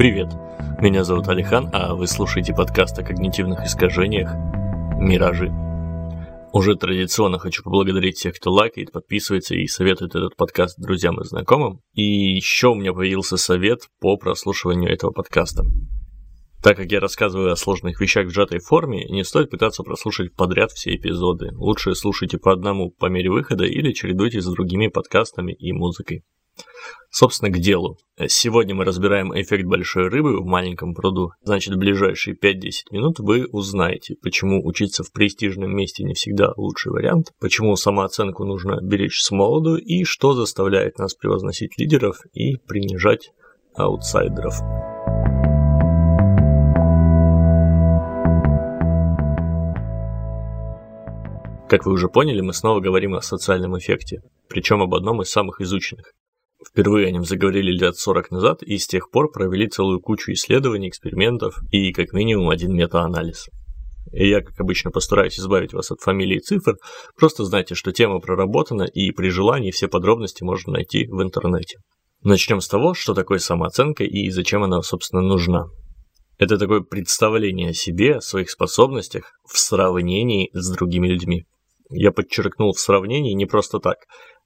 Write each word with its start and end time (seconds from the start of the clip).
Привет, 0.00 0.28
меня 0.80 1.04
зовут 1.04 1.28
Алихан, 1.28 1.68
а 1.74 1.94
вы 1.94 2.06
слушаете 2.06 2.54
подкаст 2.54 2.98
о 2.98 3.02
когнитивных 3.02 3.66
искажениях 3.66 4.30
«Миражи». 4.98 5.52
Уже 6.54 6.74
традиционно 6.76 7.38
хочу 7.38 7.62
поблагодарить 7.62 8.16
всех, 8.16 8.36
кто 8.36 8.50
лайкает, 8.50 8.92
подписывается 8.92 9.54
и 9.54 9.66
советует 9.66 10.14
этот 10.14 10.36
подкаст 10.36 10.80
друзьям 10.80 11.20
и 11.20 11.24
знакомым. 11.26 11.82
И 11.92 12.02
еще 12.02 12.68
у 12.68 12.76
меня 12.76 12.94
появился 12.94 13.36
совет 13.36 13.90
по 14.00 14.16
прослушиванию 14.16 14.90
этого 14.90 15.10
подкаста. 15.10 15.64
Так 16.62 16.78
как 16.78 16.90
я 16.90 16.98
рассказываю 16.98 17.52
о 17.52 17.56
сложных 17.56 18.00
вещах 18.00 18.28
в 18.28 18.30
сжатой 18.30 18.60
форме, 18.60 19.04
не 19.04 19.22
стоит 19.22 19.50
пытаться 19.50 19.82
прослушать 19.82 20.34
подряд 20.34 20.70
все 20.70 20.96
эпизоды. 20.96 21.50
Лучше 21.56 21.94
слушайте 21.94 22.38
по 22.38 22.54
одному 22.54 22.90
по 22.90 23.10
мере 23.10 23.28
выхода 23.28 23.64
или 23.64 23.92
чередуйте 23.92 24.40
с 24.40 24.46
другими 24.46 24.86
подкастами 24.86 25.52
и 25.52 25.72
музыкой. 25.72 26.24
Собственно, 27.10 27.50
к 27.50 27.58
делу. 27.58 27.98
Сегодня 28.28 28.74
мы 28.74 28.84
разбираем 28.84 29.32
эффект 29.34 29.64
большой 29.64 30.08
рыбы 30.08 30.40
в 30.40 30.46
маленьком 30.46 30.94
пруду. 30.94 31.32
Значит, 31.42 31.74
в 31.74 31.78
ближайшие 31.78 32.36
5-10 32.36 32.92
минут 32.92 33.18
вы 33.18 33.46
узнаете, 33.46 34.14
почему 34.22 34.64
учиться 34.64 35.02
в 35.02 35.12
престижном 35.12 35.74
месте 35.74 36.04
не 36.04 36.14
всегда 36.14 36.52
лучший 36.56 36.92
вариант, 36.92 37.32
почему 37.40 37.74
самооценку 37.74 38.44
нужно 38.44 38.78
беречь 38.80 39.20
с 39.20 39.30
молоду 39.32 39.76
и 39.76 40.04
что 40.04 40.34
заставляет 40.34 40.98
нас 40.98 41.14
превозносить 41.14 41.78
лидеров 41.78 42.20
и 42.32 42.56
принижать 42.56 43.32
аутсайдеров. 43.74 44.60
Как 51.68 51.86
вы 51.86 51.92
уже 51.92 52.08
поняли, 52.08 52.40
мы 52.40 52.52
снова 52.52 52.80
говорим 52.80 53.14
о 53.14 53.22
социальном 53.22 53.78
эффекте, 53.78 54.22
причем 54.48 54.82
об 54.82 54.92
одном 54.92 55.22
из 55.22 55.30
самых 55.30 55.60
изученных. 55.60 56.12
Впервые 56.68 57.08
о 57.08 57.10
нем 57.10 57.24
заговорили 57.24 57.72
лет 57.72 57.96
40 57.96 58.30
назад 58.30 58.62
и 58.62 58.76
с 58.76 58.86
тех 58.86 59.10
пор 59.10 59.30
провели 59.30 59.66
целую 59.68 60.00
кучу 60.00 60.32
исследований, 60.32 60.88
экспериментов 60.88 61.58
и 61.70 61.92
как 61.92 62.12
минимум 62.12 62.50
один 62.50 62.74
метаанализ. 62.74 63.48
И 64.12 64.28
я, 64.28 64.40
как 64.40 64.58
обычно, 64.60 64.90
постараюсь 64.90 65.38
избавить 65.38 65.72
вас 65.72 65.90
от 65.90 66.00
фамилий 66.00 66.36
и 66.36 66.40
цифр, 66.40 66.76
просто 67.16 67.44
знайте, 67.44 67.74
что 67.74 67.92
тема 67.92 68.18
проработана 68.20 68.82
и 68.82 69.10
при 69.12 69.28
желании 69.28 69.70
все 69.70 69.88
подробности 69.88 70.42
можно 70.42 70.74
найти 70.74 71.06
в 71.06 71.22
интернете. 71.22 71.78
Начнем 72.22 72.60
с 72.60 72.68
того, 72.68 72.92
что 72.92 73.14
такое 73.14 73.38
самооценка 73.38 74.04
и 74.04 74.28
зачем 74.30 74.62
она, 74.62 74.82
собственно, 74.82 75.22
нужна. 75.22 75.66
Это 76.38 76.58
такое 76.58 76.80
представление 76.80 77.70
о 77.70 77.74
себе, 77.74 78.16
о 78.16 78.20
своих 78.20 78.50
способностях 78.50 79.32
в 79.48 79.58
сравнении 79.58 80.50
с 80.52 80.70
другими 80.70 81.08
людьми. 81.08 81.44
Я 81.90 82.12
подчеркнул 82.12 82.72
в 82.72 82.80
сравнении 82.80 83.32
не 83.32 83.46
просто 83.46 83.78
так. 83.78 83.98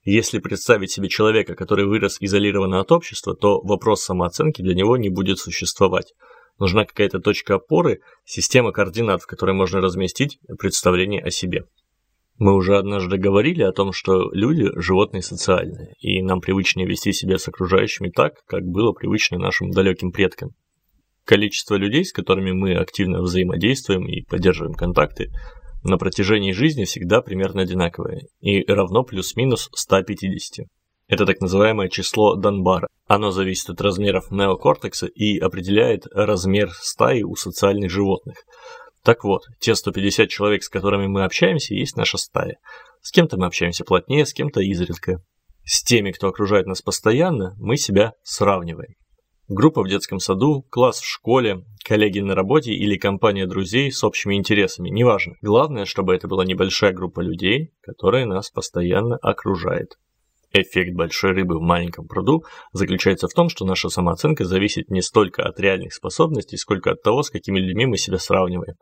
Если 0.05 0.37
представить 0.37 0.91
себе 0.91 1.09
человека, 1.09 1.55
который 1.55 1.87
вырос 1.87 2.17
изолированно 2.19 2.79
от 2.79 2.91
общества, 2.91 3.35
то 3.35 3.59
вопрос 3.61 4.03
самооценки 4.03 4.61
для 4.61 4.75
него 4.75 4.97
не 4.97 5.09
будет 5.09 5.39
существовать. 5.39 6.13
Нужна 6.59 6.85
какая-то 6.85 7.19
точка 7.19 7.55
опоры, 7.55 8.01
система 8.23 8.71
координат, 8.71 9.23
в 9.23 9.25
которой 9.25 9.55
можно 9.55 9.81
разместить 9.81 10.37
представление 10.59 11.23
о 11.23 11.31
себе. 11.31 11.63
Мы 12.37 12.53
уже 12.53 12.77
однажды 12.77 13.17
говорили 13.17 13.63
о 13.63 13.71
том, 13.71 13.93
что 13.93 14.29
люди– 14.31 14.69
животные 14.75 15.23
социальные, 15.23 15.95
и 15.99 16.21
нам 16.21 16.39
привычнее 16.39 16.87
вести 16.87 17.11
себя 17.11 17.39
с 17.39 17.47
окружающими 17.47 18.09
так, 18.09 18.33
как 18.45 18.63
было 18.63 18.91
привычно 18.91 19.39
нашим 19.39 19.71
далеким 19.71 20.11
предкам. 20.11 20.51
Количество 21.23 21.75
людей, 21.75 22.05
с 22.05 22.13
которыми 22.13 22.51
мы 22.51 22.75
активно 22.75 23.21
взаимодействуем 23.21 24.07
и 24.07 24.21
поддерживаем 24.21 24.75
контакты, 24.75 25.31
на 25.85 25.97
протяжении 25.97 26.51
жизни 26.51 26.83
всегда 26.83 27.21
примерно 27.21 27.61
одинаковое 27.61 28.23
и 28.41 28.65
равно 28.65 29.03
плюс-минус 29.03 29.69
150. 29.73 30.65
Это 31.07 31.25
так 31.27 31.39
называемое 31.39 31.89
число 31.89 32.35
Данбара. 32.35 32.87
Оно 33.07 33.29
зависит 33.29 33.69
от 33.69 33.79
размеров 33.81 34.31
неокортекса 34.31 35.05
и 35.05 35.37
определяет 35.37 36.07
размер 36.11 36.71
стаи 36.71 37.21
у 37.21 37.35
социальных 37.35 37.91
животных. 37.91 38.37
Так 39.03 39.23
вот, 39.23 39.43
те 39.59 39.75
150 39.75 40.27
человек, 40.27 40.63
с 40.63 40.69
которыми 40.69 41.05
мы 41.05 41.23
общаемся, 41.23 41.75
есть 41.75 41.95
наша 41.95 42.17
стая. 42.17 42.57
С 43.01 43.11
кем-то 43.11 43.37
мы 43.37 43.45
общаемся 43.45 43.83
плотнее, 43.83 44.25
с 44.25 44.33
кем-то 44.33 44.61
изредка. 44.61 45.21
С 45.63 45.83
теми, 45.83 46.11
кто 46.11 46.27
окружает 46.27 46.65
нас 46.65 46.81
постоянно, 46.81 47.53
мы 47.59 47.77
себя 47.77 48.13
сравниваем. 48.23 48.95
Группа 49.47 49.83
в 49.83 49.87
детском 49.87 50.17
саду, 50.17 50.65
класс 50.71 50.99
в 50.99 51.05
школе, 51.05 51.63
коллеги 51.83 52.19
на 52.19 52.33
работе 52.33 52.71
или 52.73 52.97
компания 52.97 53.45
друзей 53.45 53.91
с 53.91 54.03
общими 54.03 54.33
интересами, 54.33 54.89
неважно. 54.89 55.35
Главное, 55.43 55.85
чтобы 55.85 56.15
это 56.15 56.27
была 56.27 56.43
небольшая 56.45 56.93
группа 56.93 57.19
людей, 57.19 57.71
которая 57.83 58.25
нас 58.25 58.49
постоянно 58.49 59.17
окружает. 59.17 59.99
Эффект 60.51 60.95
большой 60.95 61.33
рыбы 61.33 61.59
в 61.59 61.61
маленьком 61.61 62.07
пруду 62.07 62.43
заключается 62.73 63.27
в 63.27 63.33
том, 63.33 63.49
что 63.49 63.65
наша 63.65 63.89
самооценка 63.89 64.45
зависит 64.45 64.89
не 64.89 65.03
столько 65.03 65.43
от 65.43 65.59
реальных 65.59 65.93
способностей, 65.93 66.57
сколько 66.57 66.91
от 66.91 67.03
того, 67.03 67.21
с 67.21 67.29
какими 67.29 67.59
людьми 67.59 67.85
мы 67.85 67.97
себя 67.97 68.17
сравниваем. 68.17 68.77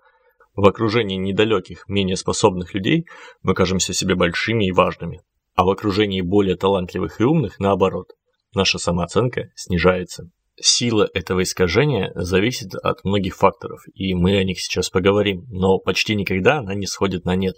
В 0.56 0.66
окружении 0.66 1.18
недалеких, 1.18 1.90
менее 1.90 2.16
способных 2.16 2.74
людей 2.74 3.06
мы 3.41 3.53
кажемся 3.53 3.91
себе 3.91 4.16
большими 4.16 4.68
и 4.68 4.72
важными, 4.72 5.24
а 5.56 5.66
в 5.66 5.69
окружении 5.69 6.22
более 6.22 6.56
талантливых 6.56 7.19
и 7.19 7.25
умных 7.25 7.59
наоборот. 7.59 8.12
Наша 8.56 8.80
самооценка 8.80 9.50
снижается. 9.56 10.30
Сила 10.62 11.09
этого 11.14 11.41
искажения 11.41 12.12
зависит 12.16 12.75
от 12.75 13.03
многих 13.03 13.36
факторов, 13.36 13.81
и 13.96 14.14
мы 14.14 14.38
о 14.38 14.44
них 14.44 14.59
сейчас 14.59 14.90
поговорим, 14.90 15.46
но 15.50 15.80
почти 15.80 16.16
никогда 16.16 16.59
она 16.59 16.75
не 16.75 16.86
сходит 16.86 17.25
на 17.25 17.36
нет. 17.36 17.56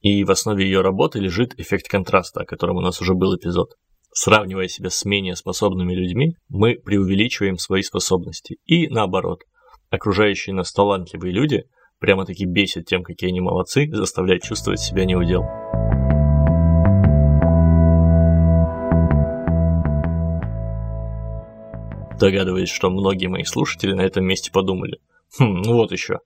И 0.00 0.24
в 0.24 0.30
основе 0.30 0.64
ее 0.64 0.80
работы 0.80 1.18
лежит 1.18 1.58
эффект 1.58 1.88
контраста, 1.88 2.40
о 2.40 2.46
котором 2.46 2.76
у 2.76 2.80
нас 2.80 3.02
уже 3.02 3.14
был 3.14 3.36
эпизод. 3.36 3.74
Сравнивая 4.12 4.66
себя 4.66 4.88
с 4.88 5.04
менее 5.04 5.36
способными 5.36 5.94
людьми, 5.94 6.36
мы 6.48 6.76
преувеличиваем 6.76 7.58
свои 7.58 7.82
способности. 7.82 8.56
И 8.64 8.88
наоборот, 8.88 9.42
окружающие 9.90 10.54
нас 10.54 10.72
талантливые 10.72 11.32
люди 11.32 11.64
прямо-таки 12.00 12.46
бесят 12.46 12.86
тем, 12.86 13.02
какие 13.02 13.28
они 13.28 13.40
молодцы, 13.40 13.88
заставляют 13.92 14.42
чувствовать 14.42 14.80
себя 14.80 15.04
неудел. 15.04 15.42
Догадываюсь, 22.20 22.68
что 22.68 22.90
многие 22.90 23.28
мои 23.28 23.44
слушатели 23.44 23.94
на 23.94 24.02
этом 24.02 24.26
месте 24.26 24.52
подумали. 24.52 24.98
Хм, 25.38 25.62
ну 25.64 25.72
вот 25.72 25.90
еще. 25.90 26.18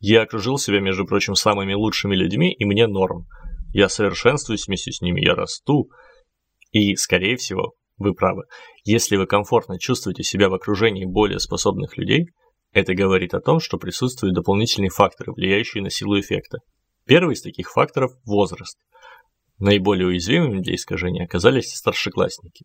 Я 0.00 0.22
окружил 0.22 0.58
себя, 0.58 0.80
между 0.80 1.06
прочим, 1.06 1.36
самыми 1.36 1.72
лучшими 1.72 2.16
людьми, 2.16 2.52
и 2.52 2.64
мне 2.64 2.88
норм. 2.88 3.28
Я 3.72 3.88
совершенствуюсь 3.88 4.66
вместе 4.66 4.90
с 4.90 5.00
ними, 5.00 5.24
я 5.24 5.36
расту. 5.36 5.88
И, 6.72 6.96
скорее 6.96 7.36
всего, 7.36 7.74
вы 7.96 8.12
правы. 8.12 8.42
Если 8.84 9.16
вы 9.16 9.26
комфортно 9.26 9.78
чувствуете 9.78 10.24
себя 10.24 10.48
в 10.48 10.54
окружении 10.54 11.04
более 11.04 11.38
способных 11.38 11.96
людей, 11.96 12.26
это 12.72 12.94
говорит 12.94 13.32
о 13.32 13.40
том, 13.40 13.60
что 13.60 13.78
присутствуют 13.78 14.34
дополнительные 14.34 14.90
факторы, 14.90 15.32
влияющие 15.32 15.80
на 15.80 15.90
силу 15.90 16.18
эффекта. 16.18 16.58
Первый 17.06 17.34
из 17.34 17.42
таких 17.42 17.70
факторов– 17.70 18.10
возраст. 18.24 18.78
Наиболее 19.60 20.08
уязвимыми 20.08 20.60
для 20.60 20.74
искажения 20.74 21.24
оказались 21.24 21.72
старшеклассники. 21.72 22.64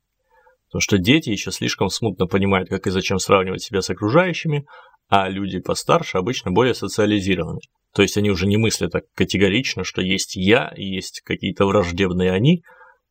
Потому 0.72 0.82
что 0.82 0.98
дети 0.98 1.30
еще 1.30 1.52
слишком 1.52 1.90
смутно 1.90 2.28
понимают, 2.28 2.70
как 2.70 2.88
и 2.88 2.92
зачем 2.92 3.20
сравнивать 3.20 3.62
себя 3.62 3.82
с 3.82 3.90
окружающими, 3.90 4.66
а 5.10 5.28
люди 5.28 5.60
постарше 5.60 6.18
обычно 6.18 6.52
более 6.52 6.74
социализированы. 6.74 7.60
То 7.94 8.02
есть 8.02 8.16
они 8.16 8.30
уже 8.32 8.48
не 8.48 8.56
мыслят 8.56 8.94
так 8.94 9.04
категорично, 9.14 9.84
что 9.84 10.02
есть 10.02 10.38
я 10.38 10.72
и 10.78 10.86
есть 10.86 11.22
какие-то 11.26 11.66
враждебные 11.66 12.32
они, 12.32 12.64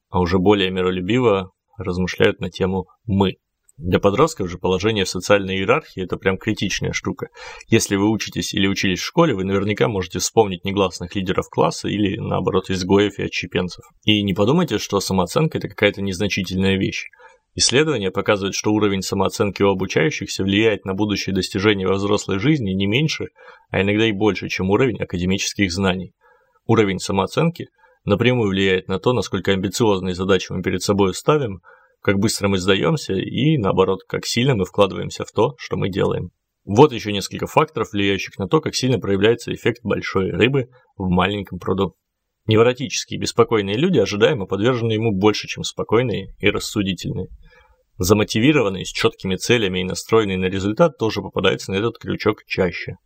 а 0.08 0.20
уже 0.20 0.38
более 0.38 0.70
миролюбиво 0.70 1.50
размышляют 1.76 2.40
на 2.40 2.50
тему 2.50 2.86
«мы». 3.04 3.36
Для 3.76 3.98
подростков 3.98 4.50
же 4.50 4.58
положение 4.58 5.04
в 5.04 5.10
социальной 5.10 5.56
иерархии– 5.56 6.02
это 6.04 6.16
прям 6.16 6.36
критичная 6.36 6.92
штука. 6.92 7.28
Если 7.68 7.96
вы 7.96 8.10
учитесь 8.10 8.52
или 8.52 8.66
учились 8.66 9.00
в 9.00 9.06
школе, 9.06 9.34
вы 9.34 9.44
наверняка 9.44 9.88
можете 9.88 10.18
вспомнить 10.18 10.64
негласных 10.64 11.14
лидеров 11.14 11.48
класса 11.50 11.88
или, 11.88 12.18
наоборот, 12.18 12.68
изгоев 12.68 13.18
и 13.18 13.22
отщепенцев. 13.22 13.84
И 14.04 14.22
не 14.22 14.34
подумайте, 14.34 14.78
что 14.78 15.00
самооценка– 15.00 15.56
это 15.58 15.68
какая-то 15.68 16.02
незначительная 16.02 16.76
вещь. 16.76 17.06
Исследования 17.54 18.12
показывают, 18.12 18.54
что 18.54 18.72
уровень 18.72 19.02
самооценки 19.02 19.62
у 19.62 19.70
обучающихся 19.70 20.44
влияет 20.44 20.84
на 20.84 20.94
будущее 20.94 21.34
достижения 21.34 21.86
во 21.86 21.94
взрослой 21.94 22.38
жизни 22.38 22.70
не 22.70 22.86
меньше, 22.86 23.28
а 23.70 23.82
иногда 23.82 24.06
и 24.06 24.12
больше, 24.12 24.48
чем 24.48 24.70
уровень 24.70 25.02
академических 25.02 25.72
знаний. 25.72 26.12
Уровень 26.66 27.00
самооценки 27.00 27.68
напрямую 28.04 28.50
влияет 28.50 28.86
на 28.86 29.00
то, 29.00 29.12
насколько 29.12 29.50
амбициозные 29.52 30.14
задачи 30.14 30.52
мы 30.52 30.62
перед 30.62 30.82
собой 30.82 31.12
ставим, 31.12 31.60
как 32.00 32.18
быстро 32.18 32.48
мы 32.48 32.58
сдаемся 32.58 33.14
и, 33.14 33.58
наоборот, 33.58 34.00
как 34.06 34.26
сильно 34.26 34.54
мы 34.54 34.64
вкладываемся 34.64 35.24
в 35.24 35.32
то, 35.32 35.54
что 35.58 35.76
мы 35.76 35.90
делаем. 35.90 36.30
Вот 36.64 36.92
еще 36.92 37.12
несколько 37.12 37.46
факторов, 37.46 37.92
влияющих 37.92 38.38
на 38.38 38.46
то, 38.46 38.60
как 38.60 38.76
сильно 38.76 39.00
проявляется 39.00 39.52
эффект 39.52 39.80
большой 39.82 40.30
рыбы 40.30 40.68
в 40.96 41.08
маленьком 41.08 41.58
пруду. 41.58 41.96
Невротические 42.46 43.20
беспокойные 43.20 43.76
люди 43.76 43.98
ожидаемо 43.98 44.46
подвержены 44.46 44.92
ему 44.92 45.12
больше, 45.12 45.46
чем 45.46 45.62
спокойные 45.62 46.34
и 46.38 46.48
рассудительные. 46.48 47.28
Замотивированные, 48.02 48.86
с 48.86 48.88
четкими 48.88 49.36
целями 49.36 49.80
и 49.80 49.84
настроенные 49.84 50.38
на 50.38 50.46
результат 50.46 50.96
тоже 50.96 51.20
попадаются 51.20 51.70
на 51.70 51.76
этот 51.76 51.98
крючок 51.98 52.44
чаще. 52.46 52.96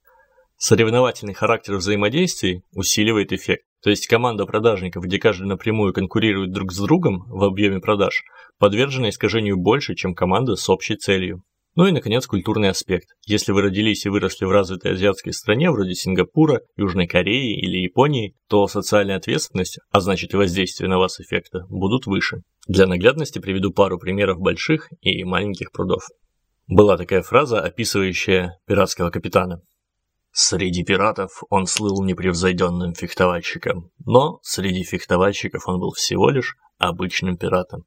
Соревновательный 0.56 1.34
характер 1.34 1.74
взаимодействий 1.74 2.62
усиливает 2.76 3.32
эффект. 3.32 3.64
То 3.82 3.90
есть 3.90 4.06
команда 4.06 4.46
продажников, 4.46 5.02
где 5.02 5.18
каждый 5.18 5.48
напрямую 5.48 5.92
конкурирует 5.92 6.52
друг 6.52 6.72
с 6.72 6.78
другом 6.78 7.24
в 7.26 7.42
объеме 7.42 7.80
продаж, 7.80 8.22
подвержена 8.60 9.08
искажению 9.08 9.56
больше, 9.56 9.96
чем 9.96 10.14
команда 10.14 10.54
с 10.54 10.70
общей 10.70 10.94
целью. 10.94 11.42
Ну 11.74 11.86
и, 11.86 11.90
наконец, 11.90 12.28
культурный 12.28 12.68
аспект. 12.68 13.08
Если 13.26 13.50
вы 13.50 13.62
родились 13.62 14.06
и 14.06 14.08
выросли 14.08 14.44
в 14.44 14.52
развитой 14.52 14.92
азиатской 14.92 15.32
стране, 15.32 15.72
вроде 15.72 15.94
Сингапура, 15.94 16.60
Южной 16.76 17.08
Кореи 17.08 17.58
или 17.58 17.78
Японии, 17.78 18.36
то 18.48 18.68
социальная 18.68 19.16
ответственность, 19.16 19.80
а 19.90 19.98
значит 19.98 20.34
и 20.34 20.36
воздействие 20.36 20.88
на 20.88 20.98
вас 21.00 21.18
эффекта, 21.18 21.66
будут 21.68 22.06
выше. 22.06 22.42
Для 22.66 22.86
наглядности 22.86 23.38
приведу 23.38 23.72
пару 23.72 23.98
примеров 23.98 24.38
больших 24.38 24.88
и 25.00 25.22
маленьких 25.24 25.70
прудов. 25.70 26.04
Была 26.66 26.96
такая 26.96 27.22
фраза, 27.22 27.60
описывающая 27.60 28.58
пиратского 28.66 29.10
капитана. 29.10 29.60
Среди 30.32 30.82
пиратов 30.82 31.42
он 31.50 31.66
слыл 31.66 32.02
непревзойденным 32.02 32.94
фехтовальщиком, 32.94 33.90
но 34.04 34.40
среди 34.42 34.82
фехтовальщиков 34.82 35.68
он 35.68 35.78
был 35.78 35.92
всего 35.92 36.30
лишь 36.30 36.56
обычным 36.78 37.36
пиратом. 37.36 37.84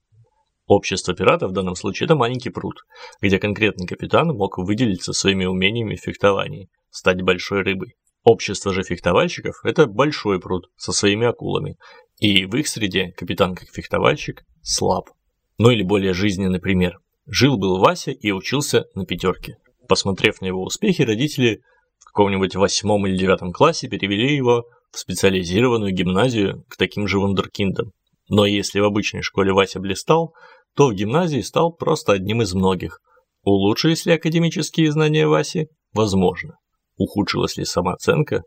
Общество 0.68 1.16
пиратов 1.16 1.52
в 1.52 1.54
данном 1.54 1.76
случае– 1.76 2.06
это 2.08 2.16
маленький 2.16 2.50
пруд, 2.50 2.76
где 3.20 3.40
конкретный 3.40 3.88
капитан 3.88 4.28
мог 4.28 4.60
выделиться 4.60 5.12
своими 5.12 5.46
умениями 5.46 5.96
в 5.96 6.02
фехтовании, 6.02 6.70
стать 6.92 7.22
большой 7.22 7.64
рыбой. 7.64 7.96
Общество 8.30 8.74
же 8.74 8.84
фехтовальщиков– 8.84 9.62
это 9.64 9.86
большой 9.86 10.42
пруд 10.42 10.70
со 10.76 10.92
своими 10.92 11.26
акулами, 11.26 11.78
и 12.20 12.44
в 12.44 12.58
их 12.58 12.68
среде 12.68 13.14
капитан 13.16 13.56
как 13.56 13.70
фехтовальщик 13.70 14.44
слаб. 14.62 15.12
Ну 15.58 15.70
или 15.70 15.82
более 15.82 16.14
жизненный 16.14 16.60
пример. 16.60 17.00
Жил-был 17.26 17.78
Вася 17.78 18.12
и 18.12 18.32
учился 18.32 18.88
на 18.96 19.06
пятерке. 19.06 19.56
Посмотрев 19.88 20.42
на 20.42 20.48
его 20.48 20.62
успехи, 20.62 21.04
родители 21.04 21.62
в 22.00 22.06
каком-нибудь 22.08 22.58
восьмом 22.58 23.08
или 23.08 23.16
девятом 23.16 23.54
классе 23.54 23.88
перевели 23.88 24.36
его 24.36 24.66
в 24.92 25.00
специализированную 25.00 25.94
гимназию 25.94 26.66
к 26.68 26.76
таким 26.76 27.08
же 27.08 27.20
вундеркиндам. 27.20 27.94
Но 28.28 28.46
если 28.46 28.82
в 28.82 28.84
обычной 28.84 29.22
школе 29.22 29.54
Вася 29.54 29.80
блистал, 29.80 30.34
то 30.76 30.90
в 30.90 30.94
гимназии 30.94 31.40
стал 31.40 31.72
просто 31.72 32.12
одним 32.12 32.42
из 32.42 32.54
многих. 32.54 33.00
Улучшились 33.44 34.06
ли 34.06 34.12
академические 34.12 34.92
знания 34.92 35.28
Васи? 35.28 35.70
Возможно. 35.94 36.58
Ухудшилась 36.98 37.58
ли 37.58 37.66
самооценка? 37.66 38.42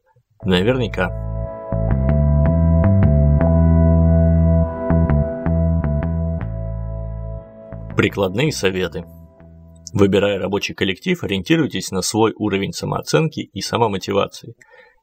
Наверняка. 0.45 1.09
Прикладные 7.97 8.51
советы. 8.51 9.05
Выбирая 9.93 10.39
рабочий 10.39 10.75
коллектив, 10.75 11.23
ориентируйтесь 11.23 11.91
на 11.91 12.03
свой 12.03 12.33
уровень 12.37 12.73
самооценки 12.73 13.41
и 13.41 13.61
самомотивации. 13.61 14.55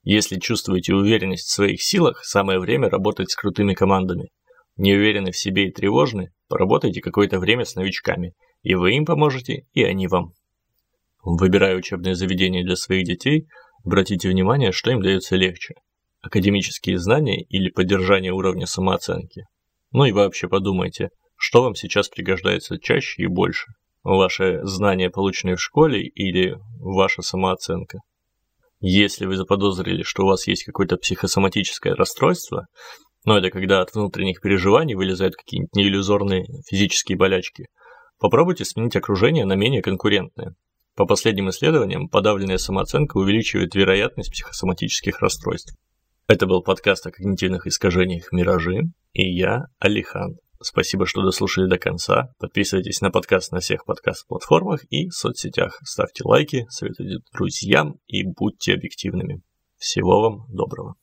Если 0.03 0.39
чувствуете 0.39 0.93
уверенность 0.93 1.47
в 1.47 1.53
своих 1.53 1.81
силах, 1.81 2.25
самое 2.25 2.59
время 2.59 2.89
работать 2.89 3.31
с 3.31 3.35
крутыми 3.35 3.73
командами. 3.73 4.29
Не 4.75 4.93
уверены 4.93 5.31
в 5.31 5.37
себе 5.37 5.67
и 5.67 5.71
тревожны, 5.71 6.31
поработайте 6.49 7.01
какое-то 7.01 7.39
время 7.39 7.65
с 7.65 7.75
новичками, 7.75 8.33
и 8.61 8.75
вы 8.75 8.95
им 8.95 9.05
поможете, 9.05 9.65
и 9.73 9.83
они 9.83 10.07
вам. 10.07 10.33
Выбирая 11.29 11.75
учебное 11.75 12.15
заведение 12.15 12.63
для 12.63 12.77
своих 12.77 13.03
детей, 13.03 13.49
обратите 13.83 14.29
внимание, 14.29 14.71
что 14.71 14.91
им 14.91 15.01
дается 15.01 15.35
легче– 15.35 15.75
академические 16.21 16.97
знания 16.99 17.43
или 17.43 17.69
поддержание 17.69 18.31
уровня 18.31 18.65
самооценки. 18.65 19.43
Ну 19.91 20.05
и 20.05 20.13
вообще 20.13 20.47
подумайте, 20.47 21.09
что 21.35 21.63
вам 21.63 21.75
сейчас 21.75 22.07
пригождается 22.07 22.79
чаще 22.79 23.23
и 23.23 23.27
больше– 23.27 23.65
ваши 24.03 24.61
знания, 24.63 25.09
полученные 25.09 25.57
в 25.57 25.61
школе, 25.61 26.01
или 26.01 26.55
ваша 26.79 27.21
самооценка. 27.21 27.97
Если 28.79 29.25
вы 29.25 29.35
заподозрили, 29.35 30.03
что 30.03 30.23
у 30.23 30.27
вас 30.27 30.47
есть 30.47 30.63
какое-то 30.63 30.95
психосоматическое 30.95 31.93
расстройство, 31.93 32.67
но 33.25 33.37
это 33.37 33.49
когда 33.49 33.81
от 33.81 33.93
внутренних 33.93 34.39
переживаний 34.39 34.95
вылезают 34.95 35.35
какие-нибудь 35.35 35.75
неиллюзорные 35.75 36.45
физические 36.69 37.17
болячки. 37.17 37.65
Попробуйте 38.17 38.63
сменить 38.63 38.95
окружение 38.95 39.43
на 39.43 39.55
менее 39.57 39.81
конкурентное. 39.81 40.55
По 40.97 41.05
последним 41.05 41.51
исследованиям, 41.51 42.09
подавленная 42.09 42.57
самооценка 42.57 43.17
увеличивает 43.17 43.75
вероятность 43.75 44.31
психосоматических 44.31 45.21
расстройств. 45.21 45.75
Это 46.27 46.47
был 46.47 46.63
подкаст 46.63 47.05
о 47.05 47.11
когнитивных 47.11 47.67
искажениях 47.67 48.31
«Миражи» 48.31 48.81
и 49.13 49.31
я, 49.31 49.67
Алихан. 49.77 50.39
Спасибо, 50.59 51.05
что 51.05 51.21
дослушали 51.21 51.69
до 51.69 51.77
конца. 51.77 52.33
Подписывайтесь 52.39 53.01
на 53.01 53.11
подкаст 53.11 53.51
на 53.51 53.59
всех 53.59 53.85
подкаст-платформах 53.85 54.85
и 54.89 55.11
соцсетях. 55.11 55.79
Ставьте 55.83 56.23
лайки, 56.25 56.65
советуйте 56.69 57.19
друзьям 57.31 57.99
и 58.07 58.23
будьте 58.23 58.73
объективными. 58.73 59.43
Всего 59.77 60.19
вам 60.21 60.47
доброго. 60.49 60.95